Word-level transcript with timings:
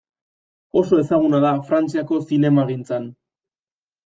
Oso 0.79 1.01
ezaguna 1.01 1.41
da 1.43 1.51
Frantziako 1.67 2.19
zinemagintzan. 2.31 3.07